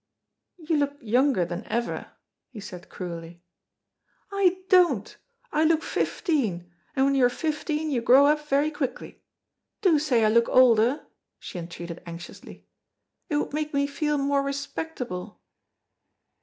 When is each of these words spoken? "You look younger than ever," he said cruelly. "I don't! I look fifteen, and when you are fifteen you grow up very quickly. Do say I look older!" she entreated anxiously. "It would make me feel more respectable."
"You 0.57 0.77
look 0.77 0.97
younger 0.99 1.45
than 1.45 1.63
ever," 1.65 2.13
he 2.49 2.59
said 2.59 2.89
cruelly. 2.89 3.43
"I 4.31 4.63
don't! 4.67 5.15
I 5.51 5.63
look 5.63 5.83
fifteen, 5.83 6.73
and 6.95 7.05
when 7.05 7.13
you 7.13 7.23
are 7.25 7.29
fifteen 7.29 7.91
you 7.91 8.01
grow 8.01 8.25
up 8.25 8.39
very 8.47 8.71
quickly. 8.71 9.21
Do 9.83 9.99
say 9.99 10.25
I 10.25 10.29
look 10.29 10.49
older!" 10.49 11.05
she 11.37 11.59
entreated 11.59 12.01
anxiously. 12.07 12.65
"It 13.29 13.37
would 13.37 13.53
make 13.53 13.75
me 13.75 13.85
feel 13.85 14.17
more 14.17 14.41
respectable." 14.41 15.39